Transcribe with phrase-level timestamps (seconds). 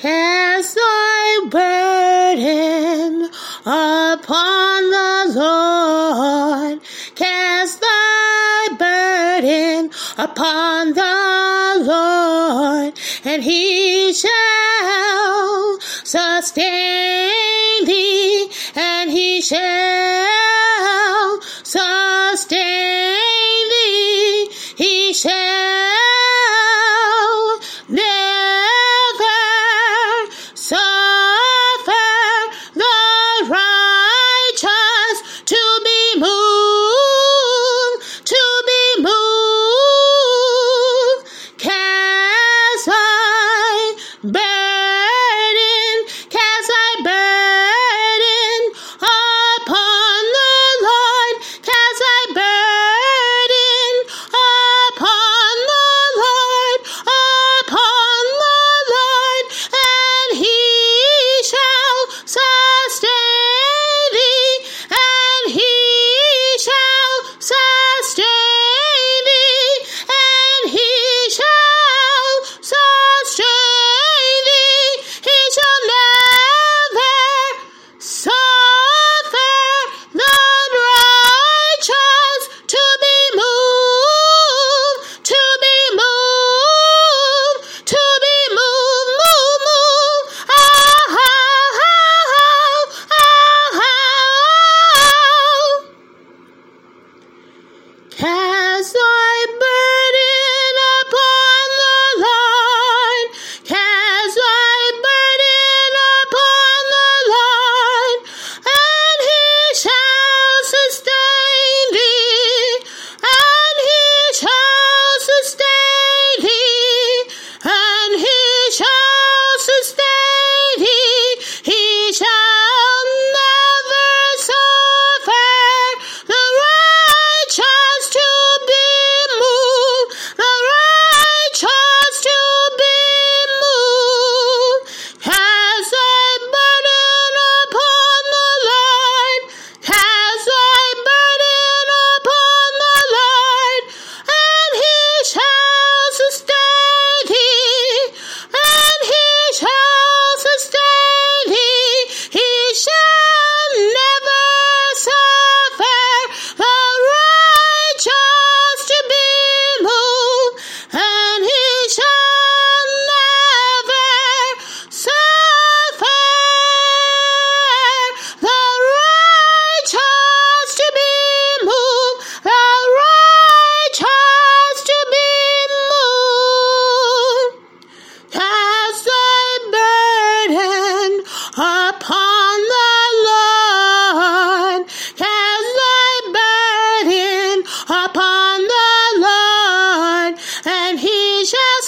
[0.00, 3.28] Cast thy burden
[3.66, 6.80] upon the Lord.
[7.16, 19.77] Cast thy burden upon the Lord, and he shall sustain thee, and he shall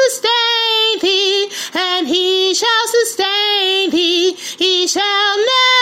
[0.00, 4.36] sustain thee, and he shall sustain thee.
[4.58, 5.75] He shall never